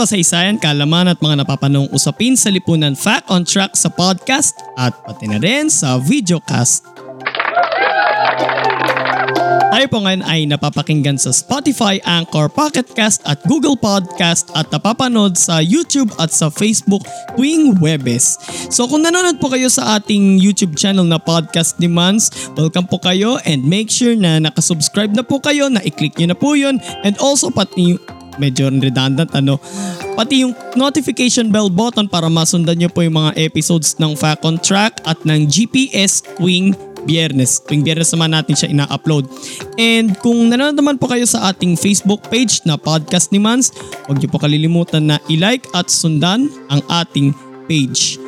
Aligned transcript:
Kasaysayan, 0.00 0.56
kalaman 0.56 1.12
at 1.12 1.20
mga 1.20 1.44
napapanong 1.44 1.92
usapin 1.92 2.32
sa 2.32 2.48
lipunan 2.48 2.96
Fact 2.96 3.28
on 3.28 3.44
Track 3.44 3.76
sa 3.76 3.92
podcast 3.92 4.56
at 4.80 4.96
pati 5.04 5.28
na 5.28 5.36
rin 5.36 5.68
sa 5.68 6.00
videocast. 6.00 6.88
Tayo 9.70 9.86
po 9.86 10.00
ngayon 10.00 10.24
ay 10.24 10.48
napapakinggan 10.48 11.20
sa 11.20 11.30
Spotify, 11.36 12.00
Anchor, 12.08 12.48
Pocket 12.48 12.88
Cast 12.96 13.20
at 13.28 13.44
Google 13.44 13.76
Podcast 13.76 14.48
at 14.56 14.72
napapanood 14.72 15.36
sa 15.36 15.60
YouTube 15.60 16.08
at 16.16 16.32
sa 16.32 16.48
Facebook 16.48 17.04
tuwing 17.36 17.76
Webes. 17.78 18.40
So 18.72 18.88
kung 18.88 19.04
nanonood 19.04 19.36
po 19.36 19.52
kayo 19.52 19.68
sa 19.68 20.00
ating 20.00 20.40
YouTube 20.40 20.80
channel 20.80 21.04
na 21.04 21.20
Podcast 21.20 21.76
Demands, 21.76 22.32
welcome 22.56 22.88
po 22.88 23.00
kayo 23.00 23.36
and 23.44 23.64
make 23.64 23.92
sure 23.92 24.16
na 24.16 24.40
nakasubscribe 24.40 25.12
na 25.12 25.24
po 25.24 25.40
kayo, 25.40 25.68
na 25.68 25.84
i-click 25.84 26.16
nyo 26.16 26.32
na 26.32 26.36
po 26.36 26.56
yun 26.56 26.80
and 27.04 27.16
also 27.20 27.48
pati 27.48 27.96
medyo 28.36 28.70
redundant 28.70 29.32
ano. 29.34 29.58
Pati 30.14 30.44
yung 30.44 30.52
notification 30.76 31.48
bell 31.48 31.72
button 31.72 32.04
para 32.04 32.28
masundan 32.28 32.76
nyo 32.76 32.92
po 32.92 33.00
yung 33.00 33.16
mga 33.16 33.34
episodes 33.40 33.96
ng 33.96 34.12
Fact 34.14 34.44
Track 34.60 35.00
at 35.08 35.16
ng 35.24 35.48
GPS 35.48 36.20
tuwing 36.36 36.76
biyernes. 37.04 37.64
Tuwing 37.64 37.82
biyernes 37.84 38.12
naman 38.12 38.30
natin 38.36 38.54
siya 38.56 38.68
ina-upload. 38.68 39.24
And 39.80 40.12
kung 40.20 40.52
nanonood 40.52 40.76
naman 40.76 40.96
po 41.00 41.08
kayo 41.08 41.24
sa 41.24 41.48
ating 41.52 41.80
Facebook 41.80 42.28
page 42.28 42.60
na 42.68 42.76
Podcast 42.76 43.32
ni 43.32 43.40
Mans, 43.40 43.72
huwag 44.04 44.20
niyo 44.20 44.28
po 44.28 44.38
kalilimutan 44.40 45.08
na 45.08 45.16
i-like 45.32 45.64
at 45.72 45.88
sundan 45.88 46.52
ang 46.68 46.80
ating 46.90 47.32
page. 47.70 48.18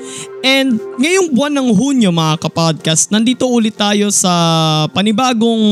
And 0.42 0.78
ngayong 0.98 1.34
buwan 1.34 1.55
ng 1.59 1.69
Hunyo 1.75 2.11
mga 2.14 2.47
kapodcast, 2.47 3.11
nandito 3.11 3.47
ulit 3.50 3.75
tayo 3.75 4.11
sa 4.14 4.31
panibagong 4.94 5.62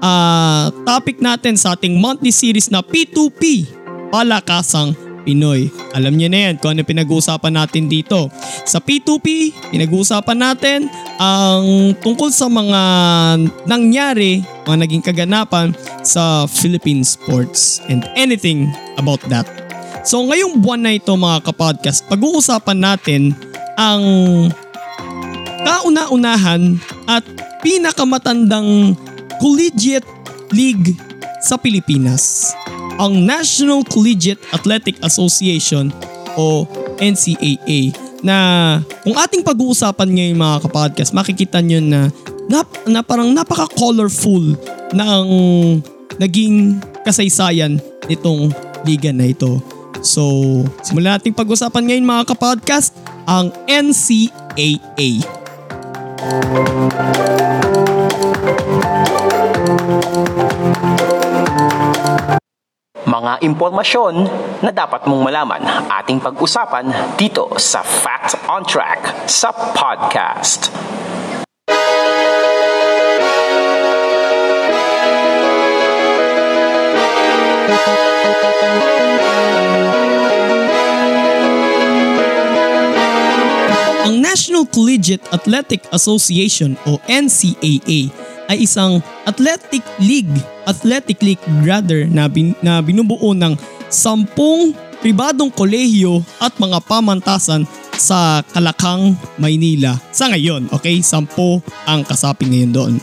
uh, 0.00 0.72
topic 0.84 1.20
natin 1.20 1.54
sa 1.56 1.76
ating 1.76 1.96
monthly 1.96 2.32
series 2.32 2.68
na 2.72 2.80
P2P, 2.84 3.68
Palakasang 4.12 4.96
Pinoy. 5.26 5.66
Alam 5.90 6.14
niyo 6.14 6.30
na 6.30 6.48
yan 6.48 6.54
kung 6.62 6.78
ano 6.78 6.86
pinag-uusapan 6.86 7.58
natin 7.58 7.90
dito. 7.90 8.30
Sa 8.62 8.78
P2P, 8.78 9.50
pinag-uusapan 9.74 10.38
natin 10.38 10.86
ang 11.18 11.92
tungkol 11.98 12.30
sa 12.30 12.46
mga 12.46 12.80
nangyari, 13.66 14.46
mga 14.62 14.78
naging 14.86 15.02
kaganapan 15.02 15.74
sa 16.06 16.46
Philippine 16.46 17.02
sports 17.02 17.82
and 17.90 18.06
anything 18.14 18.70
about 19.02 19.18
that. 19.26 19.44
So 20.06 20.22
ngayong 20.22 20.62
buwan 20.62 20.86
na 20.86 20.94
ito 20.94 21.10
mga 21.18 21.42
kapodcast, 21.50 22.06
pag-uusapan 22.06 22.78
natin 22.78 23.22
ang 23.74 24.02
kauna-unahan 25.66 26.78
at 27.10 27.26
pinakamatandang 27.66 28.94
collegiate 29.38 30.06
league 30.52 30.96
sa 31.42 31.54
Pilipinas, 31.60 32.54
ang 32.96 33.22
National 33.22 33.84
Collegiate 33.86 34.40
Athletic 34.50 34.96
Association 35.04 35.92
o 36.36 36.64
NCAA 36.98 37.92
na 38.24 38.36
kung 39.04 39.14
ating 39.14 39.44
pag-uusapan 39.44 40.08
ngayon 40.08 40.36
mga 40.40 40.58
kapodcast, 40.66 41.12
makikita 41.12 41.60
nyo 41.60 41.78
na, 41.78 42.08
na, 42.48 42.64
na 42.88 43.00
parang 43.04 43.30
napaka-colorful 43.30 44.56
ng 44.96 45.26
naging 46.16 46.80
kasaysayan 47.04 47.78
nitong 48.08 48.50
liga 48.88 49.12
na 49.12 49.30
ito. 49.30 49.60
So, 50.00 50.22
simulan 50.82 51.18
nating 51.18 51.36
pag-usapan 51.36 51.82
ngayon 51.86 52.06
mga 52.06 52.24
kapodcast, 52.32 52.94
ang 53.26 53.50
NCAA. 53.66 55.10
Mga 63.26 63.42
impormasyon 63.42 64.14
na 64.62 64.70
dapat 64.70 65.02
mong 65.10 65.26
malaman 65.26 65.58
ating 65.98 66.22
pag-usapan 66.22 66.86
dito 67.18 67.50
sa 67.58 67.82
Facts 67.82 68.38
on 68.46 68.62
Track 68.62 69.26
sa 69.26 69.50
podcast. 69.50 70.70
Ang 84.06 84.22
National 84.22 84.70
Collegiate 84.70 85.26
Athletic 85.34 85.82
Association 85.90 86.78
o 86.86 87.02
NCAA 87.10 88.25
ay 88.46 88.66
isang 88.66 89.02
athletic 89.26 89.82
league, 89.98 90.30
athletic 90.66 91.18
league 91.22 91.42
rather 91.66 92.06
na, 92.06 92.30
bin, 92.30 92.54
na 92.62 92.78
binubuo 92.82 93.34
ng 93.34 93.58
sampung 93.90 94.74
pribadong 95.00 95.52
kolehiyo 95.52 96.24
at 96.42 96.56
mga 96.58 96.82
pamantasan 96.82 97.62
sa 97.96 98.44
Kalakang, 98.52 99.16
Maynila. 99.40 99.96
Sa 100.12 100.28
ngayon, 100.28 100.68
okay? 100.72 101.00
Sampo 101.00 101.64
ang 101.88 102.04
kasapi 102.04 102.44
ngayon 102.48 102.72
doon. 102.72 102.94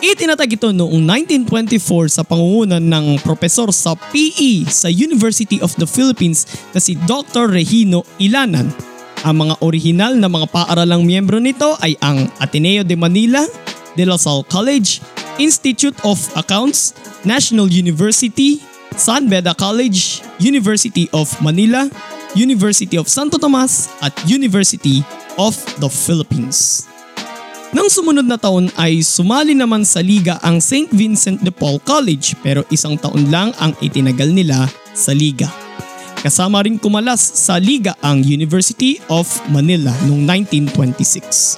Itinatag 0.00 0.56
ito 0.56 0.72
noong 0.72 1.04
1924 1.44 2.08
sa 2.08 2.22
pangungunan 2.24 2.80
ng 2.80 3.20
profesor 3.20 3.68
sa 3.68 3.92
PE 3.92 4.64
sa 4.64 4.88
University 4.88 5.60
of 5.60 5.76
the 5.76 5.84
Philippines 5.84 6.48
na 6.72 6.80
si 6.80 6.96
Dr. 7.04 7.52
Regino 7.52 8.08
Ilanan. 8.16 8.72
Ang 9.20 9.44
mga 9.44 9.54
orihinal 9.60 10.16
na 10.16 10.32
mga 10.32 10.48
paaralang 10.48 11.04
miyembro 11.04 11.36
nito 11.36 11.76
ay 11.84 12.00
ang 12.00 12.24
Ateneo 12.40 12.80
de 12.80 12.96
Manila, 12.96 13.44
De 13.96 14.04
La 14.04 14.18
Salle 14.18 14.44
College, 14.46 15.00
Institute 15.38 15.96
of 16.04 16.18
Accounts, 16.36 16.94
National 17.24 17.66
University, 17.70 18.60
San 18.96 19.28
Beda 19.28 19.54
College, 19.54 20.22
University 20.38 21.08
of 21.12 21.30
Manila, 21.40 21.88
University 22.34 22.98
of 22.98 23.08
Santo 23.08 23.38
Tomas 23.38 23.90
at 24.02 24.14
University 24.28 25.02
of 25.38 25.56
the 25.80 25.88
Philippines. 25.88 26.86
Nang 27.70 27.86
sumunod 27.86 28.26
na 28.26 28.34
taon 28.34 28.66
ay 28.74 28.98
sumali 28.98 29.54
naman 29.54 29.86
sa 29.86 30.02
liga 30.02 30.42
ang 30.42 30.58
St. 30.58 30.90
Vincent 30.90 31.38
de 31.38 31.54
Paul 31.54 31.78
College 31.78 32.34
pero 32.42 32.66
isang 32.66 32.98
taon 32.98 33.30
lang 33.30 33.54
ang 33.62 33.78
itinagal 33.78 34.26
nila 34.26 34.66
sa 34.90 35.14
liga. 35.14 35.69
Kasama 36.20 36.60
rin 36.60 36.76
kumalas 36.76 37.16
sa 37.16 37.56
liga 37.56 37.96
ang 38.04 38.20
University 38.20 39.00
of 39.08 39.24
Manila 39.48 39.88
noong 40.04 40.28
1926. 40.76 41.56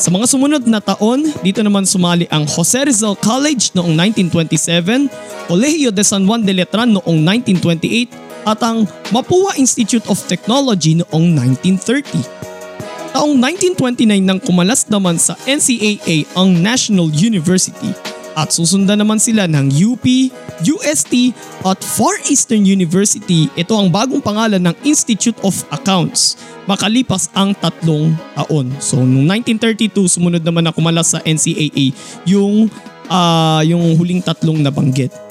Sa 0.00 0.08
mga 0.08 0.24
sumunod 0.24 0.64
na 0.64 0.80
taon, 0.80 1.28
dito 1.44 1.60
naman 1.60 1.84
sumali 1.84 2.24
ang 2.32 2.48
Jose 2.48 2.88
Rizal 2.88 3.12
College 3.20 3.76
noong 3.76 3.92
1927, 4.32 5.12
Colegio 5.44 5.92
de 5.92 6.00
San 6.00 6.24
Juan 6.24 6.40
de 6.40 6.56
Letran 6.56 6.88
noong 6.96 7.20
1928 7.20 8.48
at 8.48 8.56
ang 8.64 8.88
Mapua 9.12 9.60
Institute 9.60 10.08
of 10.08 10.16
Technology 10.24 10.96
noong 11.04 11.36
1930. 11.68 13.12
Taong 13.12 13.36
1929 13.36 14.24
nang 14.24 14.40
kumalas 14.40 14.88
naman 14.88 15.20
sa 15.20 15.36
NCAA 15.44 16.24
ang 16.32 16.48
National 16.56 17.12
University 17.12 17.92
at 18.38 18.54
susundan 18.54 19.02
naman 19.02 19.18
sila 19.18 19.50
ng 19.50 19.66
UP, 19.74 20.06
UST 20.62 21.34
at 21.66 21.82
Far 21.82 22.14
Eastern 22.30 22.62
University. 22.62 23.50
Ito 23.58 23.74
ang 23.74 23.90
bagong 23.90 24.22
pangalan 24.22 24.62
ng 24.62 24.74
Institute 24.86 25.34
of 25.42 25.58
Accounts 25.74 26.38
makalipas 26.68 27.32
ang 27.32 27.56
tatlong 27.56 28.12
taon. 28.36 28.68
So 28.78 29.00
noong 29.00 29.24
1932 29.42 30.20
sumunod 30.20 30.44
naman 30.44 30.68
na 30.68 30.76
kumalas 30.76 31.16
sa 31.16 31.24
NCAA 31.24 31.96
yung 32.28 32.68
uh, 33.08 33.64
yung 33.64 33.96
huling 33.96 34.20
tatlong 34.20 34.60
nabanggit. 34.60 35.27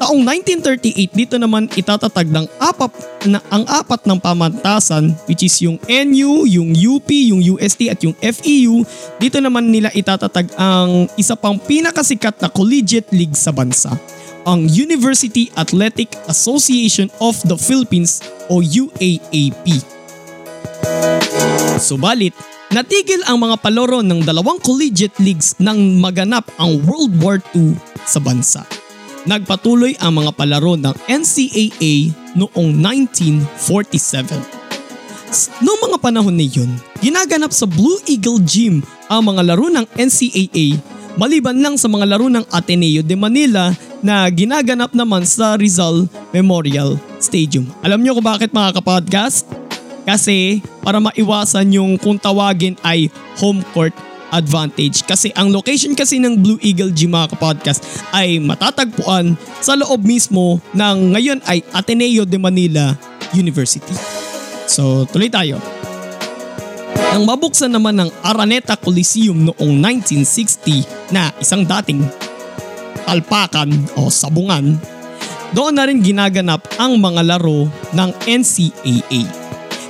Taong 0.00 0.20
1938 0.20 1.12
dito 1.14 1.36
naman 1.40 1.68
itatatag 1.72 2.28
ng 2.28 2.46
apat 2.60 2.92
na 3.28 3.40
ang 3.48 3.64
apat 3.64 4.04
ng 4.04 4.18
pamantasan 4.20 5.16
which 5.24 5.44
is 5.44 5.56
yung 5.64 5.80
NU, 5.88 6.44
yung 6.44 6.76
UP, 6.76 7.08
yung 7.08 7.40
UST 7.40 7.88
at 7.88 8.00
yung 8.04 8.16
FEU. 8.18 8.84
Dito 9.16 9.40
naman 9.40 9.68
nila 9.72 9.88
itatatag 9.92 10.52
ang 10.60 11.08
isa 11.16 11.36
pang 11.36 11.56
pinakasikat 11.56 12.40
na 12.40 12.48
collegiate 12.52 13.08
league 13.12 13.36
sa 13.36 13.52
bansa 13.52 13.92
ang 14.44 14.68
University 14.68 15.48
Athletic 15.56 16.12
Association 16.28 17.08
of 17.20 17.40
the 17.48 17.56
Philippines 17.56 18.20
o 18.52 18.60
UAAP. 18.60 19.80
Subalit, 21.80 22.36
natigil 22.70 23.24
ang 23.24 23.40
mga 23.40 23.56
paloro 23.60 24.04
ng 24.04 24.20
dalawang 24.22 24.60
collegiate 24.60 25.16
leagues 25.18 25.56
nang 25.58 25.98
maganap 25.98 26.44
ang 26.60 26.78
World 26.84 27.12
War 27.24 27.40
II 27.56 27.72
sa 28.04 28.20
bansa. 28.20 28.83
Nagpatuloy 29.24 29.96
ang 30.00 30.20
mga 30.22 30.30
palaro 30.36 30.76
ng 30.76 30.94
NCAA 31.08 32.12
noong 32.36 32.68
1947. 33.52 35.60
Noong 35.60 35.80
mga 35.90 35.98
panahon 35.98 36.36
na 36.36 36.46
yun, 36.46 36.70
ginaganap 37.02 37.50
sa 37.50 37.66
Blue 37.66 37.98
Eagle 38.06 38.38
Gym 38.46 38.86
ang 39.10 39.26
mga 39.26 39.52
laro 39.52 39.66
ng 39.68 39.84
NCAA 39.98 40.94
maliban 41.14 41.58
lang 41.62 41.78
sa 41.78 41.86
mga 41.86 42.14
laro 42.14 42.26
ng 42.26 42.44
Ateneo 42.50 43.02
de 43.02 43.14
Manila 43.14 43.70
na 44.04 44.26
ginaganap 44.28 44.92
naman 44.92 45.22
sa 45.24 45.54
Rizal 45.54 46.10
Memorial 46.34 46.98
Stadium. 47.22 47.70
Alam 47.80 48.02
niyo 48.02 48.18
kung 48.18 48.26
bakit 48.26 48.50
mga 48.52 48.78
kapodcast? 48.78 49.48
Kasi 50.04 50.60
para 50.84 51.00
maiwasan 51.00 51.72
yung 51.72 51.96
kung 51.96 52.20
tawagin 52.20 52.76
ay 52.84 53.08
home 53.40 53.64
court 53.72 53.94
advantage 54.34 55.06
kasi 55.06 55.30
ang 55.38 55.54
location 55.54 55.94
kasi 55.94 56.18
ng 56.18 56.42
Blue 56.42 56.58
Eagle 56.58 56.90
Gym 56.90 57.14
mga 57.14 57.38
kapodcast 57.38 57.86
ay 58.10 58.42
matatagpuan 58.42 59.38
sa 59.62 59.78
loob 59.78 60.02
mismo 60.02 60.58
ng 60.74 61.14
ngayon 61.14 61.38
ay 61.46 61.62
Ateneo 61.70 62.26
de 62.26 62.36
Manila 62.36 62.98
University. 63.32 63.94
So 64.66 65.06
tuloy 65.06 65.30
tayo. 65.30 65.62
Nang 67.14 67.30
mabuksan 67.30 67.70
naman 67.70 67.94
ng 67.94 68.10
Araneta 68.26 68.74
Coliseum 68.74 69.46
noong 69.46 69.72
1960 70.02 71.14
na 71.14 71.30
isang 71.38 71.62
dating 71.62 72.02
talpakan 73.06 73.70
o 73.94 74.10
sabungan, 74.10 74.74
doon 75.54 75.78
na 75.78 75.86
rin 75.86 76.02
ginaganap 76.02 76.66
ang 76.74 76.98
mga 76.98 77.22
laro 77.22 77.70
ng 77.94 78.10
NCAA. 78.26 79.43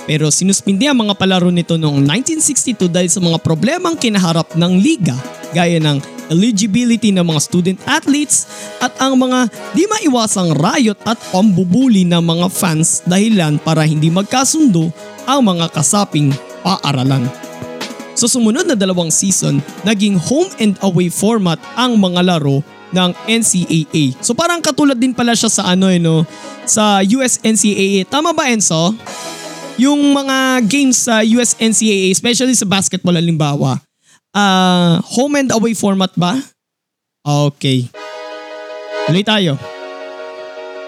Pero 0.05 0.29
sinuspindi 0.29 0.85
ang 0.85 1.01
mga 1.01 1.17
palaro 1.17 1.49
nito 1.49 1.81
noong 1.81 2.05
1962 2.05 2.93
dahil 2.93 3.09
sa 3.09 3.21
mga 3.25 3.41
problemang 3.41 3.97
kinaharap 3.97 4.53
ng 4.53 4.73
liga 4.77 5.17
gaya 5.57 5.81
ng 5.81 6.03
eligibility 6.29 7.13
ng 7.13 7.25
mga 7.25 7.41
student 7.41 7.79
athletes 7.85 8.49
at 8.81 8.93
ang 9.01 9.17
mga 9.17 9.49
di 9.77 9.85
maiwasang 9.85 10.57
riot 10.57 10.97
at 11.05 11.17
pambubuli 11.33 12.05
ng 12.09 12.21
mga 12.21 12.47
fans 12.49 13.05
dahilan 13.05 13.61
para 13.61 13.85
hindi 13.85 14.09
magkasundo 14.09 14.89
ang 15.25 15.41
mga 15.45 15.73
kasaping 15.73 16.33
paaralan. 16.65 17.29
Sa 18.15 18.31
sumunod 18.31 18.71
na 18.71 18.79
dalawang 18.79 19.11
season, 19.11 19.59
naging 19.83 20.15
home 20.17 20.49
and 20.63 20.79
away 20.87 21.11
format 21.11 21.59
ang 21.75 21.99
mga 21.99 22.23
laro 22.23 22.63
ng 22.95 23.11
NCAA. 23.27 24.15
So 24.23 24.39
parang 24.39 24.63
katulad 24.63 24.95
din 24.95 25.11
pala 25.11 25.35
siya 25.35 25.51
sa 25.51 25.75
ano 25.75 25.91
eh 25.91 25.99
no, 25.99 26.23
sa 26.63 27.03
US 27.03 27.43
NCAA. 27.43 28.07
Tama 28.07 28.31
ba 28.31 28.47
Enzo? 28.49 28.95
Yung 29.75 30.15
mga 30.15 30.63
games 30.67 31.07
sa 31.07 31.23
US 31.39 31.59
NCAA, 31.59 32.15
especially 32.15 32.55
sa 32.55 32.67
basketball 32.67 33.19
halimbawa, 33.19 33.83
uh, 34.35 35.03
home 35.03 35.41
and 35.43 35.51
away 35.51 35.75
format 35.75 36.11
ba? 36.15 36.39
Okay. 37.25 37.89
Tuloy 39.09 39.25
tayo. 39.25 39.59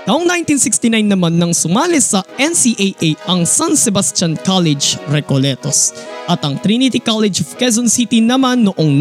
Taong 0.07 0.23
1969 0.23 1.03
naman 1.03 1.35
nang 1.35 1.51
sumali 1.51 1.99
sa 1.99 2.23
NCAA 2.39 3.19
ang 3.27 3.43
San 3.43 3.75
Sebastian 3.75 4.39
College 4.39 5.03
Recoletos 5.11 5.91
at 6.31 6.39
ang 6.47 6.63
Trinity 6.63 7.03
College 7.03 7.43
of 7.43 7.51
Quezon 7.59 7.91
City 7.91 8.23
naman 8.23 8.63
noong 8.63 8.95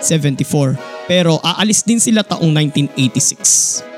1974 0.00 0.80
pero 1.04 1.36
aalis 1.44 1.84
din 1.84 2.00
sila 2.00 2.24
taong 2.24 2.48
1986. 2.56 3.93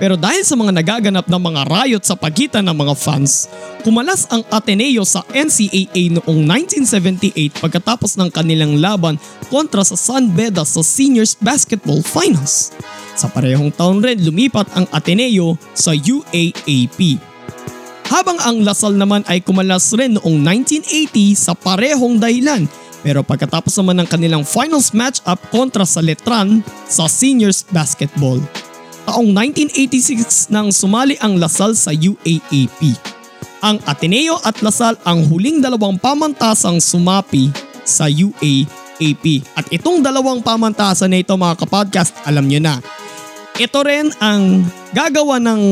Pero 0.00 0.16
dahil 0.16 0.40
sa 0.48 0.56
mga 0.56 0.72
nagaganap 0.80 1.28
na 1.28 1.36
mga 1.36 1.68
riot 1.68 2.00
sa 2.00 2.16
pagitan 2.16 2.64
ng 2.64 2.72
mga 2.72 2.96
fans, 2.96 3.52
kumalas 3.84 4.24
ang 4.32 4.40
Ateneo 4.48 5.04
sa 5.04 5.20
NCAA 5.28 6.16
noong 6.16 6.40
1978 6.72 7.60
pagkatapos 7.60 8.16
ng 8.16 8.32
kanilang 8.32 8.80
laban 8.80 9.20
kontra 9.52 9.84
sa 9.84 10.00
San 10.00 10.32
Beda 10.32 10.64
sa 10.64 10.80
Seniors 10.80 11.36
Basketball 11.36 12.00
Finals. 12.00 12.72
Sa 13.12 13.28
parehong 13.28 13.68
taon 13.76 14.00
rin 14.00 14.16
lumipat 14.24 14.72
ang 14.72 14.88
Ateneo 14.88 15.60
sa 15.76 15.92
UAAP. 15.92 17.20
Habang 18.08 18.40
ang 18.40 18.64
Lasal 18.64 18.96
naman 18.96 19.20
ay 19.28 19.44
kumalas 19.44 19.92
rin 19.92 20.16
noong 20.16 20.40
1980 20.72 21.36
sa 21.36 21.52
parehong 21.52 22.16
dahilan 22.16 22.64
pero 23.00 23.24
pagkatapos 23.24 23.72
naman 23.80 24.00
ng 24.00 24.08
kanilang 24.08 24.44
finals 24.44 24.92
matchup 24.92 25.40
kontra 25.48 25.88
sa 25.88 26.04
Letran 26.04 26.60
sa 26.84 27.08
Seniors 27.08 27.64
Basketball 27.68 28.40
taong 29.10 29.34
1986 29.34 30.54
nang 30.54 30.70
sumali 30.70 31.18
ang 31.18 31.34
Lasal 31.34 31.74
sa 31.74 31.90
UAAP. 31.90 32.94
Ang 33.58 33.82
Ateneo 33.82 34.38
at 34.46 34.62
Lasal 34.62 34.94
ang 35.02 35.26
huling 35.26 35.58
dalawang 35.58 35.98
pamantasang 35.98 36.78
sumapi 36.78 37.50
sa 37.82 38.06
UAAP. 38.06 39.24
At 39.58 39.66
itong 39.74 40.06
dalawang 40.06 40.46
pamantasan 40.46 41.10
na 41.10 41.18
ito 41.18 41.34
mga 41.34 41.58
kapodcast, 41.58 42.22
alam 42.22 42.46
nyo 42.46 42.62
na. 42.62 42.78
Ito 43.58 43.82
rin 43.82 44.14
ang 44.22 44.62
gagawa 44.94 45.42
ng 45.42 45.62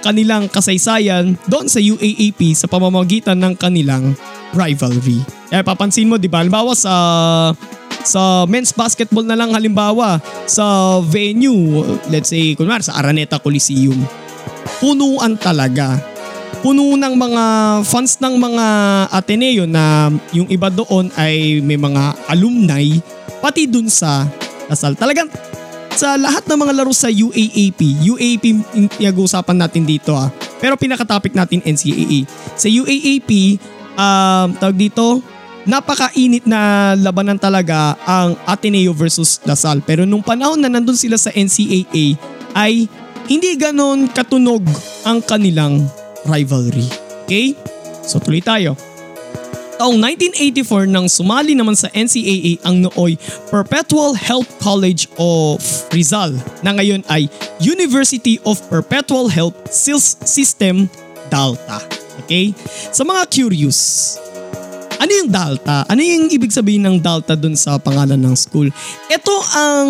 kanilang 0.00 0.48
kasaysayan 0.48 1.36
doon 1.44 1.68
sa 1.68 1.84
UAAP 1.84 2.56
sa 2.56 2.64
pamamagitan 2.64 3.36
ng 3.36 3.60
kanilang 3.60 4.16
rivalry. 4.56 5.20
Kaya 5.52 5.60
papansin 5.60 6.08
mo, 6.08 6.16
di 6.16 6.32
ba? 6.32 6.40
Halimbawa 6.40 6.72
sa 6.72 6.94
sa 8.06 8.46
men's 8.46 8.70
basketball 8.70 9.26
na 9.26 9.34
lang 9.34 9.50
halimbawa 9.50 10.22
sa 10.46 10.98
venue, 11.02 11.82
let's 12.06 12.30
say 12.30 12.54
kunwari 12.54 12.86
sa 12.86 12.94
Araneta 13.02 13.42
Coliseum, 13.42 13.98
punuan 14.78 15.34
talaga. 15.34 15.98
Puno 16.62 16.94
ng 16.94 17.14
mga 17.14 17.44
fans 17.84 18.16
ng 18.22 18.34
mga 18.38 18.66
Ateneo 19.10 19.66
na 19.66 20.08
yung 20.30 20.46
iba 20.46 20.70
doon 20.70 21.10
ay 21.18 21.60
may 21.60 21.76
mga 21.76 22.16
alumni 22.30 22.82
pati 23.42 23.68
dun 23.68 23.86
sa 23.90 24.24
Lasal. 24.66 24.98
Talagang 24.98 25.30
sa 25.96 26.18
lahat 26.20 26.44
ng 26.44 26.58
mga 26.60 26.72
laro 26.76 26.92
sa 26.92 27.08
UAAP, 27.08 27.80
UAAP 28.04 28.44
pinag-uusapan 29.00 29.56
natin 29.56 29.86
dito 29.88 30.12
ah. 30.12 30.28
Pero 30.60 30.76
pinaka-topic 30.76 31.32
natin 31.32 31.64
NCAA. 31.64 32.28
Sa 32.58 32.68
UAAP, 32.68 33.56
um, 33.96 34.48
tawag 34.60 34.76
dito, 34.76 35.24
napakainit 35.66 36.46
na 36.46 36.94
labanan 36.94 37.36
talaga 37.36 37.98
ang 38.06 38.38
Ateneo 38.46 38.94
versus 38.94 39.42
Lasal. 39.42 39.82
Pero 39.82 40.06
nung 40.06 40.22
panahon 40.22 40.62
na 40.62 40.70
nandun 40.70 40.96
sila 40.96 41.18
sa 41.18 41.34
NCAA 41.34 42.16
ay 42.54 42.86
hindi 43.26 43.50
ganon 43.58 44.06
katunog 44.06 44.62
ang 45.02 45.18
kanilang 45.20 45.82
rivalry. 46.24 46.86
Okay? 47.26 47.58
So 48.06 48.22
tuloy 48.22 48.40
tayo. 48.40 48.78
Taong 49.76 50.00
1984 50.00 50.88
nang 50.88 51.04
sumali 51.04 51.52
naman 51.52 51.76
sa 51.76 51.92
NCAA 51.92 52.64
ang 52.64 52.88
nooy 52.88 53.20
Perpetual 53.52 54.16
Health 54.16 54.48
College 54.56 55.04
of 55.20 55.60
Rizal 55.92 56.32
na 56.64 56.72
ngayon 56.72 57.04
ay 57.12 57.28
University 57.60 58.40
of 58.48 58.56
Perpetual 58.72 59.28
Health 59.28 59.68
System 60.24 60.88
Dalta. 61.28 61.84
Okay? 62.24 62.56
Sa 62.88 63.04
mga 63.04 63.28
curious, 63.28 64.16
ano 65.06 65.22
yung 65.22 65.30
Dalta? 65.30 65.86
Ano 65.86 66.02
yung 66.02 66.26
ibig 66.34 66.50
sabihin 66.50 66.82
ng 66.82 66.98
Dalta 66.98 67.38
dun 67.38 67.54
sa 67.54 67.78
pangalan 67.78 68.18
ng 68.18 68.34
school? 68.34 68.66
Ito 69.06 69.34
ang 69.54 69.88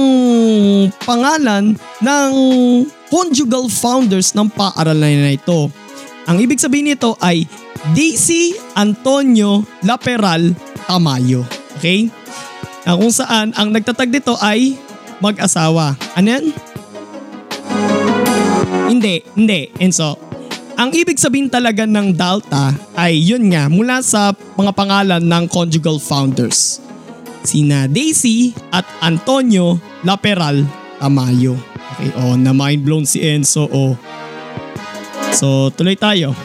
pangalan 1.09 1.73
ng 2.05 2.33
conjugal 3.09 3.73
founders 3.73 4.37
ng 4.37 4.53
paaralan 4.53 5.25
na 5.25 5.33
ito. 5.33 5.73
Ang 6.29 6.37
ibig 6.45 6.61
sabihin 6.61 6.93
nito 6.93 7.17
ay 7.25 7.49
DC 7.97 8.53
Antonio 8.77 9.65
Laperal 9.89 10.53
Tamayo. 10.85 11.49
Okay? 11.81 12.13
Na 12.85 13.01
kung 13.01 13.09
saan 13.09 13.57
ang 13.57 13.73
nagtatag 13.73 14.13
dito 14.13 14.37
ay 14.37 14.77
mag-asawa. 15.25 15.97
Ano 16.13 16.29
yan? 16.29 16.45
Hindi, 18.93 19.25
hindi. 19.33 19.73
Enzo, 19.81 20.21
ang 20.77 20.93
ibig 20.93 21.17
sabihin 21.17 21.49
talaga 21.49 21.89
ng 21.89 22.13
Dalta 22.13 22.77
ay 22.93 23.17
yun 23.17 23.49
nga 23.49 23.73
mula 23.73 24.05
sa 24.05 24.37
mga 24.61 24.77
pangalan 24.77 25.25
ng 25.25 25.45
conjugal 25.49 25.97
founders. 25.97 26.85
Sina 27.49 27.89
Daisy 27.89 28.53
at 28.69 28.85
Antonio 29.01 29.81
Laperal 30.05 30.69
Tamayo. 31.01 31.57
Okay, 31.97 32.13
oh, 32.21 32.37
na 32.37 32.53
mind 32.53 32.85
blown 32.85 33.09
si 33.09 33.25
Enzo. 33.25 33.65
Oh. 33.73 33.97
So, 35.33 35.73
tuloy 35.73 35.97
tayo. 35.97 36.37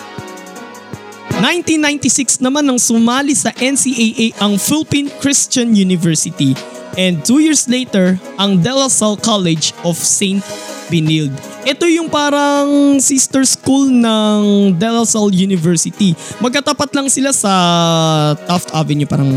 1996 1.43 2.39
naman 2.39 2.63
nang 2.63 2.79
sumali 2.79 3.35
sa 3.35 3.51
NCAA 3.57 4.38
ang 4.39 4.55
Philippine 4.55 5.11
Christian 5.19 5.75
University 5.75 6.55
and 6.95 7.19
two 7.25 7.43
years 7.43 7.67
later 7.67 8.15
ang 8.39 8.61
De 8.61 8.71
La 8.71 8.88
Salle 8.88 9.19
College 9.19 9.75
of 9.81 9.97
St. 10.00 10.39
Benilde 10.91 11.51
ito 11.62 11.86
yung 11.86 12.10
parang 12.10 12.98
sister 12.98 13.45
school 13.45 13.86
ng 13.86 14.74
De 14.81 14.89
La 14.89 15.05
Salle 15.05 15.29
University. 15.29 16.17
Magkatapat 16.41 16.89
lang 16.98 17.05
sila 17.05 17.29
sa 17.29 17.53
Taft 18.50 18.74
Avenue. 18.74 19.05
Parang 19.05 19.29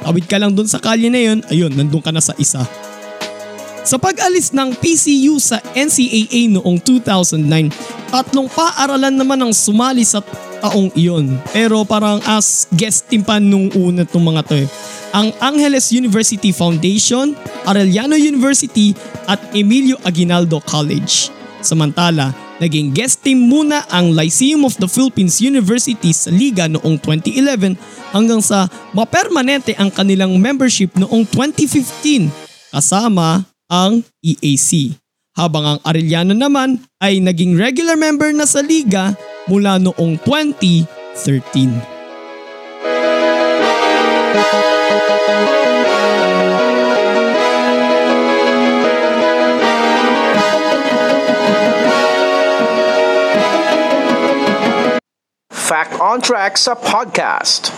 tawid 0.00 0.24
ka 0.24 0.40
lang 0.40 0.56
dun 0.56 0.64
sa 0.64 0.80
kalye 0.80 1.12
na 1.12 1.20
yun. 1.20 1.44
Ayun, 1.52 1.76
nandun 1.76 2.00
ka 2.00 2.08
na 2.08 2.24
sa 2.24 2.32
isa. 2.40 2.64
Sa 3.84 4.00
pag-alis 4.00 4.56
ng 4.56 4.72
PCU 4.72 5.36
sa 5.36 5.60
NCAA 5.76 6.48
noong 6.56 6.80
2009, 6.80 7.44
tatlong 8.08 8.48
paaralan 8.50 9.14
naman 9.14 9.38
ang 9.38 9.52
sumali 9.52 10.02
sa 10.02 10.24
taong 10.64 10.90
iyon. 10.96 11.36
Pero 11.52 11.84
parang 11.84 12.24
as 12.24 12.66
guest 12.72 13.06
team 13.12 13.20
pa 13.20 13.36
nung 13.36 13.68
una 13.76 14.02
itong 14.08 14.24
mga 14.24 14.42
to 14.48 14.56
eh. 14.64 14.68
Ang 15.16 15.32
Angeles 15.40 15.96
University 15.96 16.52
Foundation, 16.52 17.32
Arellano 17.64 18.20
University 18.20 18.92
at 19.24 19.40
Emilio 19.56 19.96
Aguinaldo 20.04 20.60
College. 20.60 21.32
Samantala, 21.64 22.36
naging 22.60 22.92
guest 22.92 23.24
team 23.24 23.48
muna 23.48 23.88
ang 23.88 24.12
Lyceum 24.12 24.68
of 24.68 24.76
the 24.76 24.84
Philippines 24.84 25.40
University 25.40 26.12
sa 26.12 26.28
Liga 26.28 26.68
noong 26.68 27.00
2011 27.00 27.80
hanggang 28.12 28.44
sa 28.44 28.68
mapermanente 28.92 29.72
ang 29.80 29.88
kanilang 29.88 30.36
membership 30.36 30.92
noong 31.00 31.24
2015 31.32 32.28
kasama 32.76 33.40
ang 33.72 34.04
EAC. 34.20 35.00
Habang 35.32 35.64
ang 35.64 35.78
Arellano 35.80 36.36
naman 36.36 36.76
ay 37.00 37.24
naging 37.24 37.56
regular 37.56 37.96
member 37.96 38.36
na 38.36 38.44
sa 38.44 38.60
Liga 38.60 39.16
mula 39.48 39.80
noong 39.80 40.20
2013. 40.20 41.96
Fact 55.66 55.98
on 55.98 56.22
Track 56.22 56.54
sa 56.62 56.78
podcast. 56.78 57.74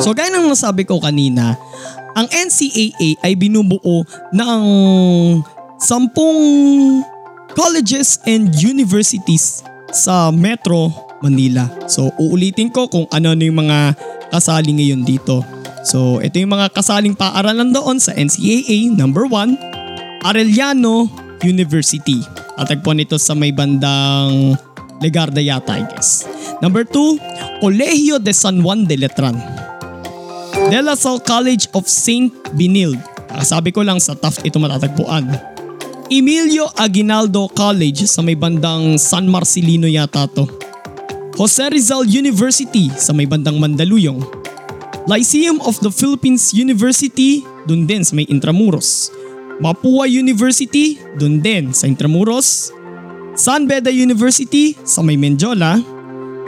So 0.00 0.16
gaya 0.16 0.32
ng 0.32 0.48
nasabi 0.48 0.88
ko 0.88 1.04
kanina, 1.04 1.52
ang 2.16 2.32
NCAA 2.32 3.20
ay 3.20 3.36
binubuo 3.36 4.08
ng 4.32 4.62
sampung 5.76 6.40
colleges 7.52 8.24
and 8.24 8.56
universities 8.56 9.60
sa 9.92 10.32
Metro 10.32 10.96
Manila. 11.20 11.68
So 11.92 12.08
uulitin 12.16 12.72
ko 12.72 12.88
kung 12.88 13.04
ano 13.12 13.36
yung 13.36 13.68
mga 13.68 14.00
kasali 14.32 14.80
ngayon 14.80 15.04
dito. 15.04 15.59
So 15.84 16.20
ito 16.20 16.36
yung 16.36 16.52
mga 16.52 16.72
kasaling 16.76 17.16
paaralan 17.16 17.72
doon 17.72 17.96
sa 17.96 18.12
NCAA. 18.12 18.92
Number 18.92 19.24
1, 19.24 20.24
Arellano 20.24 21.08
University. 21.44 22.20
Tatagpuan 22.60 23.00
ito 23.00 23.16
sa 23.16 23.32
may 23.32 23.52
bandang 23.52 24.56
Legarda 25.00 25.40
yata 25.40 25.80
I 25.80 25.84
guess. 25.88 26.28
Number 26.60 26.84
2, 26.84 27.64
Colegio 27.64 28.20
de 28.20 28.36
San 28.36 28.60
Juan 28.60 28.84
de 28.84 29.00
Letran. 29.00 29.36
De 30.68 30.78
La 30.84 30.92
Salle 30.92 31.24
College 31.24 31.72
of 31.72 31.88
St. 31.88 32.28
Benilde. 32.52 33.00
Sabi 33.40 33.72
ko 33.72 33.80
lang 33.80 33.96
sa 33.96 34.12
Taft 34.12 34.44
ito 34.44 34.60
matatagpuan. 34.60 35.24
Emilio 36.10 36.66
Aguinaldo 36.76 37.48
College 37.54 38.04
sa 38.04 38.20
may 38.20 38.36
bandang 38.36 38.98
San 39.00 39.30
Marcelino 39.30 39.88
yata 39.88 40.28
to. 40.28 40.44
Jose 41.38 41.64
Rizal 41.72 42.04
University 42.04 42.92
sa 42.98 43.16
may 43.16 43.24
bandang 43.24 43.56
Mandaluyong. 43.56 44.39
Lyceum 45.08 45.64
of 45.64 45.80
the 45.80 45.88
Philippines 45.88 46.52
University, 46.52 47.40
dun 47.64 47.88
din 47.88 48.04
sa 48.04 48.12
may 48.12 48.28
Intramuros. 48.28 49.08
Mapua 49.60 50.04
University, 50.04 51.00
dun 51.16 51.40
din 51.40 51.72
sa 51.72 51.88
Intramuros. 51.88 52.72
San 53.32 53.64
Beda 53.64 53.88
University 53.88 54.76
sa 54.84 55.00
may 55.00 55.16
Menjola. 55.16 55.80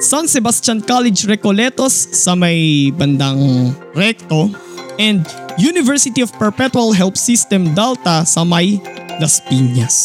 San 0.02 0.28
Sebastian 0.28 0.84
College 0.84 1.24
Recoletos 1.24 1.94
sa 2.12 2.36
may 2.36 2.92
bandang 2.92 3.72
Recto. 3.96 4.52
And 5.00 5.24
University 5.56 6.20
of 6.20 6.28
Perpetual 6.36 6.92
Help 6.92 7.16
System 7.16 7.72
Delta 7.72 8.28
sa 8.28 8.44
may 8.44 8.76
Las 9.16 9.40
Piñas. 9.48 9.96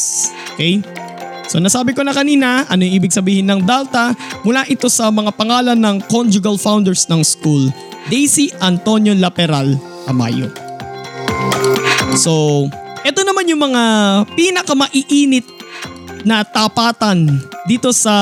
Okay? 0.56 0.80
So 1.48 1.64
nasabi 1.64 1.96
ko 1.96 2.04
na 2.04 2.12
kanina 2.12 2.68
ano 2.68 2.84
yung 2.84 2.96
ibig 3.00 3.16
sabihin 3.16 3.48
ng 3.48 3.64
Delta 3.64 4.12
mula 4.44 4.68
ito 4.68 4.92
sa 4.92 5.08
mga 5.08 5.32
pangalan 5.36 5.80
ng 5.80 6.04
conjugal 6.12 6.60
founders 6.60 7.08
ng 7.08 7.24
school, 7.24 7.72
Daisy 8.08 8.52
Antonio 8.64 9.12
Laperal 9.12 9.76
Amayo. 10.08 10.48
So, 12.16 12.66
ito 13.04 13.22
naman 13.28 13.52
yung 13.52 13.62
mga 13.62 13.84
pinakamaiinit 14.32 15.46
na 16.24 16.44
tapatan 16.48 17.40
dito 17.68 17.92
sa 17.92 18.16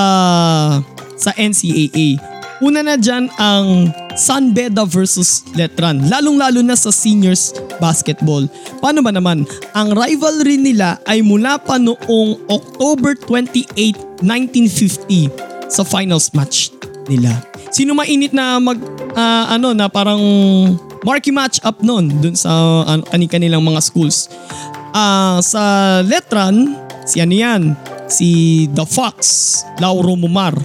sa 1.16 1.32
NCAA. 1.38 2.18
Una 2.64 2.82
na 2.82 2.96
dyan 2.96 3.30
ang 3.38 3.92
San 4.16 4.56
Beda 4.56 4.88
versus 4.88 5.44
Letran, 5.54 6.08
lalong-lalo 6.08 6.64
na 6.64 6.74
sa 6.80 6.88
seniors 6.88 7.52
basketball. 7.84 8.48
Paano 8.80 9.04
ba 9.04 9.12
naman? 9.12 9.44
Ang 9.76 9.92
rivalry 9.92 10.56
nila 10.56 10.96
ay 11.04 11.20
mula 11.20 11.60
pa 11.60 11.76
noong 11.76 12.48
October 12.48 13.14
28, 13.28 14.24
1950 14.24 15.68
sa 15.68 15.84
finals 15.84 16.32
match 16.32 16.72
nila. 17.12 17.44
Sino 17.76 17.92
mainit 17.92 18.32
na 18.32 18.56
mag 18.64 18.80
uh, 19.20 19.46
ano 19.52 19.76
na 19.76 19.92
parang 19.92 20.24
marquee 21.04 21.36
match 21.36 21.60
up 21.60 21.84
noon 21.84 22.08
dun 22.24 22.32
sa 22.32 22.88
uh, 22.88 23.28
kanilang 23.28 23.60
mga 23.68 23.84
schools. 23.84 24.32
Uh, 24.96 25.44
sa 25.44 26.00
Letran, 26.08 26.72
si 27.04 27.20
ano 27.20 27.36
yan? 27.36 27.62
Si 28.08 28.64
The 28.72 28.88
Fox, 28.88 29.60
Lauro 29.84 30.16
Mumar. 30.16 30.56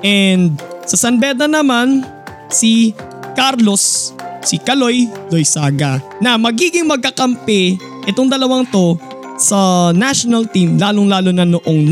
And 0.00 0.56
sa 0.88 0.96
San 0.96 1.20
Beda 1.20 1.44
naman, 1.44 2.00
si 2.48 2.96
Carlos, 3.36 4.16
si 4.40 4.56
Kaloy 4.56 5.04
Loisaga 5.28 6.00
na 6.16 6.40
magiging 6.40 6.88
magkakampi 6.88 7.76
itong 8.08 8.32
dalawang 8.32 8.64
to 8.72 8.96
sa 9.36 9.90
national 9.90 10.46
team 10.46 10.78
lalong 10.78 11.10
lalo 11.10 11.28
na 11.34 11.44
noong 11.44 11.90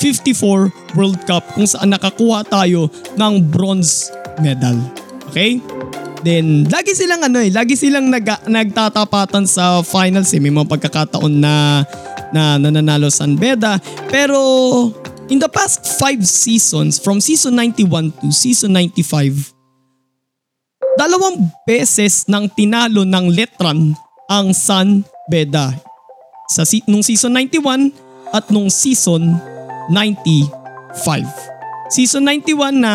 1954 0.00 0.96
World 0.98 1.20
Cup 1.26 1.44
kung 1.54 1.66
saan 1.68 1.92
nakakuha 1.92 2.46
tayo 2.46 2.90
ng 3.14 3.34
bronze 3.50 4.10
medal. 4.42 4.76
Okay? 5.30 5.58
Then, 6.24 6.64
lagi 6.72 6.96
silang 6.96 7.20
ano 7.20 7.36
eh, 7.44 7.52
lagi 7.52 7.76
silang 7.76 8.08
nag, 8.08 8.48
nagtatapatan 8.48 9.44
sa 9.44 9.84
finals 9.84 10.32
eh. 10.32 10.40
May 10.40 10.54
mga 10.54 10.72
pagkakataon 10.72 11.32
na, 11.36 11.84
na 12.32 12.56
nananalo 12.56 13.12
San 13.12 13.36
Beda. 13.36 13.76
Pero 14.08 14.40
In 15.32 15.40
the 15.40 15.48
past 15.48 15.80
5 15.96 16.20
seasons, 16.20 17.00
from 17.00 17.16
season 17.16 17.56
91 17.56 18.12
to 18.20 18.28
season 18.28 18.76
95, 18.76 19.56
dalawang 21.00 21.48
beses 21.64 22.28
nang 22.28 22.44
tinalo 22.52 23.08
ng 23.08 23.32
Letran 23.32 23.96
ang 24.28 24.52
San 24.52 25.00
Beda. 25.32 25.72
Sa 26.52 26.68
nung 26.84 27.00
season 27.00 27.32
91 27.32 27.88
at 28.36 28.52
nung 28.52 28.68
season 28.68 29.32
95. 29.90 31.26
Season 31.92 32.24
91 32.24 32.80
na 32.80 32.94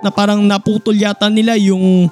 na 0.00 0.10
parang 0.14 0.40
naputol 0.46 0.94
yata 0.94 1.26
nila 1.26 1.58
yung 1.58 2.06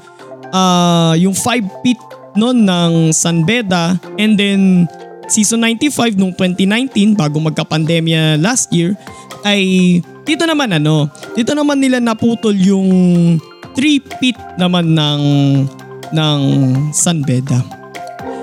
uh, 0.51 1.15
yung 1.15 1.33
5 1.33 1.83
pit 1.85 2.01
noon 2.37 2.67
ng 2.67 2.93
San 3.17 3.47
Beda 3.47 3.97
and 4.21 4.37
then 4.37 4.85
season 5.27 5.65
95 5.65 6.19
nung 6.19 6.35
2019 6.35 7.17
bago 7.17 7.41
magka-pandemya 7.41 8.39
last 8.39 8.71
year 8.71 8.95
ay 9.43 9.99
dito 10.27 10.43
naman 10.43 10.75
ano, 10.75 11.07
dito 11.39 11.55
naman 11.55 11.79
nila 11.79 12.03
naputol 12.03 12.55
yung 12.55 12.91
3 13.79 14.19
pit 14.19 14.37
naman 14.59 14.91
ng 14.91 15.23
ng 16.11 16.41
San 16.91 17.23
Beda. 17.23 17.63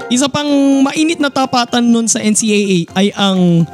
Isa 0.08 0.32
pang 0.32 0.48
mainit 0.84 1.20
na 1.20 1.28
tapatan 1.28 1.84
nun 1.92 2.08
sa 2.08 2.24
NCAA 2.24 2.88
ay 2.96 3.12
ang 3.18 3.68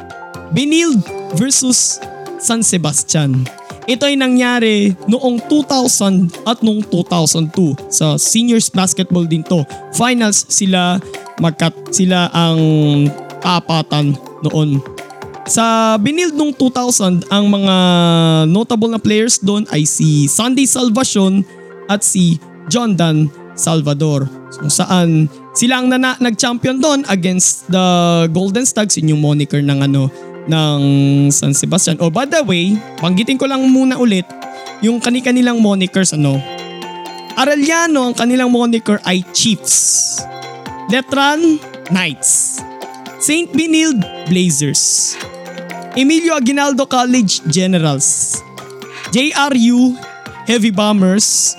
Benilde 0.50 1.19
versus 1.36 2.00
San 2.40 2.64
Sebastian. 2.64 3.46
Ito 3.90 4.06
ay 4.06 4.16
nangyari 4.22 4.94
noong 5.10 5.50
2000 5.50 6.46
at 6.46 6.62
noong 6.62 6.86
2002 6.94 7.90
sa 7.90 8.22
seniors 8.22 8.70
basketball 8.70 9.26
din 9.26 9.42
to. 9.42 9.66
Finals 9.98 10.46
sila 10.46 11.02
magkat 11.42 11.74
sila 11.90 12.30
ang 12.30 12.60
tapatan 13.42 14.14
noon. 14.46 14.78
Sa 15.50 15.98
binild 15.98 16.38
nung 16.38 16.54
2000, 16.54 17.26
ang 17.34 17.46
mga 17.50 17.76
notable 18.46 18.94
na 18.94 19.02
players 19.02 19.42
doon 19.42 19.66
ay 19.74 19.82
si 19.90 20.30
Sunday 20.30 20.70
Salvacion 20.70 21.42
at 21.90 22.06
si 22.06 22.38
John 22.70 22.94
Dan 22.94 23.34
Salvador. 23.58 24.30
So 24.54 24.70
saan 24.70 25.26
sila 25.58 25.82
ang 25.82 25.90
nana, 25.90 26.14
nag-champion 26.22 26.78
doon 26.78 27.02
against 27.10 27.66
the 27.74 27.86
Golden 28.30 28.70
Stags, 28.70 29.02
yun 29.02 29.18
yung 29.18 29.26
moniker 29.26 29.58
ng 29.66 29.90
ano 29.90 30.14
ng 30.50 30.82
San 31.30 31.54
Sebastian. 31.54 32.02
Oh, 32.02 32.10
by 32.10 32.26
the 32.26 32.42
way, 32.42 32.74
banggitin 32.98 33.38
ko 33.38 33.46
lang 33.46 33.62
muna 33.70 33.96
ulit 34.02 34.26
yung 34.82 34.98
kani-kanilang 34.98 35.62
monikers 35.62 36.12
ano. 36.18 36.42
Arellano 37.40 38.10
ang 38.10 38.16
kanilang 38.18 38.52
moniker 38.52 39.00
ay 39.08 39.24
Chiefs. 39.32 40.20
Letran, 40.90 41.62
Knights. 41.94 42.60
St. 43.22 43.54
Benilde, 43.54 44.02
Blazers. 44.28 45.16
Emilio 45.96 46.36
Aguinaldo 46.36 46.90
College 46.90 47.46
Generals. 47.48 48.42
JRU 49.14 49.96
Heavy 50.50 50.74
Bombers. 50.74 51.54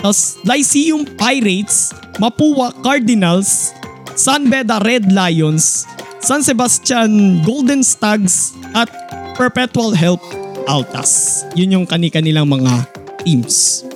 Tapos 0.00 0.40
Lyceum 0.46 1.04
Pirates, 1.18 1.92
Mapua 2.16 2.72
Cardinals, 2.80 3.76
San 4.16 4.48
Beda 4.48 4.80
Red 4.80 5.12
Lions, 5.12 5.84
San 6.20 6.44
Sebastian 6.44 7.40
Golden 7.48 7.80
Stags 7.80 8.52
at 8.76 8.92
Perpetual 9.40 9.96
Help 9.96 10.20
Altas. 10.68 11.42
Yun 11.56 11.80
yung 11.80 11.86
kani-kanilang 11.88 12.44
mga 12.44 12.84
teams. 13.24 13.88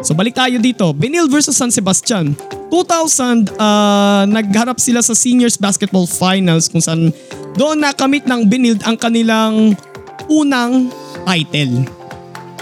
So 0.00 0.16
balik 0.16 0.40
tayo 0.40 0.56
dito. 0.56 0.96
Benil 0.96 1.28
versus 1.28 1.60
San 1.60 1.68
Sebastian. 1.68 2.32
2000, 2.72 3.52
uh, 3.60 4.24
nagharap 4.28 4.80
sila 4.80 5.04
sa 5.04 5.12
Seniors 5.12 5.60
Basketball 5.60 6.08
Finals 6.08 6.72
kung 6.72 6.80
saan 6.80 7.12
doon 7.56 7.80
nakamit 7.80 8.24
ng 8.24 8.48
Benil 8.48 8.80
ang 8.88 8.96
kanilang 8.96 9.76
unang 10.32 10.88
title. 11.28 11.84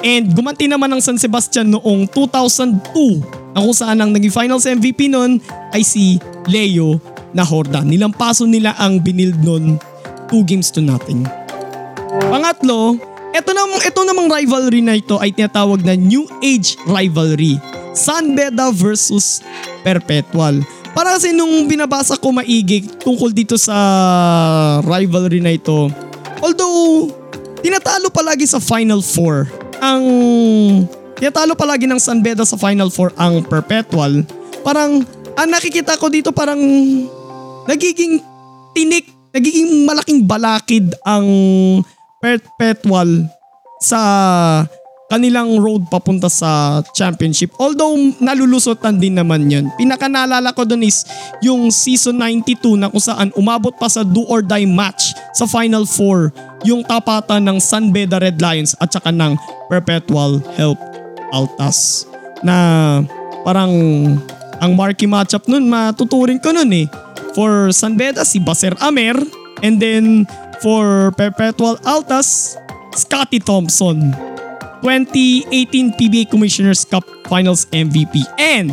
And 0.03 0.35
gumanti 0.35 0.67
naman 0.67 0.91
ng 0.91 1.03
San 1.03 1.19
Sebastian 1.19 1.71
noong 1.75 2.11
2002 2.11 3.55
na 3.55 3.63
kung 3.63 3.75
saan 3.75 4.03
ang 4.03 4.11
naging 4.11 4.35
finals 4.35 4.67
MVP 4.67 5.11
noon 5.11 5.39
ay 5.71 5.87
si 5.87 6.19
Leo 6.51 7.16
Nahorda. 7.37 7.85
Nilampaso 7.85 8.49
nila 8.49 8.73
ang 8.81 8.97
binild 8.97 9.37
noon 9.45 9.77
2 10.33 10.49
games 10.49 10.73
to 10.73 10.81
nothing. 10.81 11.29
Pangatlo, 12.33 12.97
ito 13.37 13.51
namang, 13.53 13.81
ito 13.85 14.01
namang 14.03 14.29
rivalry 14.33 14.81
na 14.81 14.97
ito 14.97 15.21
ay 15.21 15.31
tinatawag 15.37 15.85
na 15.85 15.93
New 15.93 16.25
Age 16.41 16.81
Rivalry. 16.89 17.61
San 17.93 18.33
Beda 18.33 18.73
versus 18.73 19.45
Perpetual. 19.85 20.65
Para 20.97 21.13
kasi 21.21 21.37
nung 21.37 21.69
binabasa 21.69 22.17
ko 22.17 22.33
maigi 22.33 22.89
tungkol 23.05 23.29
dito 23.29 23.61
sa 23.61 23.77
rivalry 24.81 25.45
na 25.45 25.53
ito, 25.53 25.93
although 26.41 27.13
tinatalo 27.61 28.09
palagi 28.09 28.49
sa 28.49 28.57
Final 28.57 29.05
Four 29.05 29.45
ang 29.85 30.05
tinatalo 31.21 31.53
palagi 31.53 31.85
ng 31.85 32.01
San 32.01 32.25
Beda 32.25 32.49
sa 32.49 32.57
Final 32.57 32.89
Four 32.89 33.13
ang 33.21 33.45
Perpetual, 33.45 34.25
parang 34.65 35.05
ang 35.37 35.49
nakikita 35.53 36.01
ko 36.01 36.09
dito 36.09 36.33
parang 36.33 36.57
nagiging 37.67 38.23
tinik, 38.73 39.11
nagiging 39.35 39.87
malaking 39.87 40.25
balakid 40.25 40.95
ang 41.07 41.27
Perpetual 42.17 43.29
sa 43.79 44.01
kanilang 45.07 45.63
road 45.63 45.87
papunta 45.87 46.27
sa 46.27 46.83
championship. 46.91 47.55
Although 47.63 47.95
nalulusotan 48.19 48.99
din 48.99 49.15
naman 49.15 49.47
yun. 49.47 49.71
Pinaka 49.79 50.11
naalala 50.11 50.51
ko 50.51 50.67
dun 50.67 50.83
is 50.83 51.07
yung 51.39 51.71
season 51.71 52.19
92 52.19 52.75
na 52.75 52.91
kung 52.91 53.03
saan 53.03 53.31
umabot 53.39 53.71
pa 53.79 53.87
sa 53.87 54.03
do 54.03 54.27
or 54.27 54.43
die 54.43 54.67
match 54.67 55.15
sa 55.31 55.47
Final 55.47 55.87
Four 55.87 56.35
yung 56.67 56.83
tapatan 56.83 57.47
ng 57.47 57.59
San 57.63 57.95
Beda 57.95 58.19
Red 58.19 58.43
Lions 58.43 58.75
at 58.83 58.91
saka 58.91 59.15
ng 59.15 59.39
Perpetual 59.71 60.43
Help 60.59 60.81
Altas 61.31 62.11
na 62.43 62.99
parang 63.47 63.71
ang 64.61 64.77
marquee 64.77 65.09
matchup 65.09 65.45
nun 65.51 65.69
matuturing 65.69 66.41
ko 66.41 66.53
nun 66.53 66.71
eh. 66.73 66.87
For 67.37 67.69
San 67.73 68.01
Beda 68.01 68.25
si 68.25 68.41
Baser 68.41 68.73
Amer 68.81 69.17
and 69.61 69.77
then 69.77 70.25
for 70.65 71.13
Perpetual 71.15 71.77
Altas 71.85 72.57
Scotty 72.97 73.41
Thompson. 73.41 74.17
2018 74.81 75.99
PBA 75.99 76.25
Commissioners 76.31 76.87
Cup 76.87 77.05
Finals 77.27 77.67
MVP. 77.75 78.23
And 78.39 78.71